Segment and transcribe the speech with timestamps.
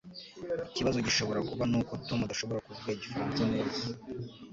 [0.69, 3.83] Ikibazo gishobora kuba nuko Tom adashobora kuvuga igifaransa neza.